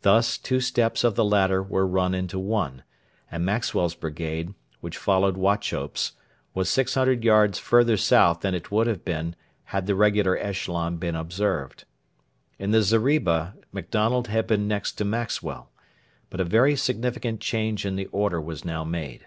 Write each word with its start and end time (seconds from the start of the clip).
Thus 0.00 0.38
two 0.38 0.60
steps 0.62 1.04
of 1.04 1.14
the 1.14 1.26
ladder 1.26 1.62
were 1.62 1.86
run 1.86 2.14
into 2.14 2.38
one, 2.38 2.84
and 3.30 3.44
Maxwell's 3.44 3.94
brigade, 3.94 4.54
which 4.80 4.96
followed 4.96 5.36
Wauchope's, 5.36 6.12
was 6.54 6.70
600 6.70 7.22
yards 7.22 7.58
further 7.58 7.98
south 7.98 8.40
than 8.40 8.54
it 8.54 8.70
would 8.70 8.86
have 8.86 9.04
been 9.04 9.36
had 9.64 9.84
the 9.86 9.94
regular 9.94 10.38
echelon 10.38 10.96
been 10.96 11.14
observed. 11.14 11.84
In 12.58 12.70
the 12.70 12.80
zeriba 12.80 13.56
MacDonald 13.70 14.28
had 14.28 14.46
been 14.46 14.68
next 14.68 14.92
to 14.92 15.04
Maxwell. 15.04 15.70
But 16.30 16.40
a 16.40 16.44
very 16.44 16.74
significant 16.74 17.42
change 17.42 17.84
in 17.84 17.96
the 17.96 18.06
order 18.06 18.40
was 18.40 18.64
now 18.64 18.84
made. 18.84 19.26